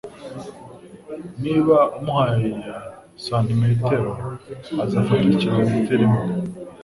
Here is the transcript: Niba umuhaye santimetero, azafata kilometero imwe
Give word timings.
Niba 1.43 1.77
umuhaye 1.97 2.51
santimetero, 3.25 4.11
azafata 4.83 5.29
kilometero 5.39 6.01
imwe 6.07 6.25